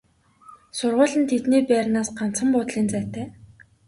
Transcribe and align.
Сургууль 0.77 1.17
нь 1.19 1.29
тэдний 1.31 1.63
байрнаас 1.69 2.09
ганцхан 2.17 2.49
буудлын 2.53 2.87
зайтай. 2.93 3.25